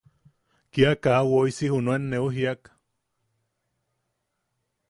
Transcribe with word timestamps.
Kia 0.73 0.93
kaa 1.03 1.19
woisi 1.33 1.69
junuen 1.73 2.03
neu 2.13 2.25
jiiak. 2.39 2.61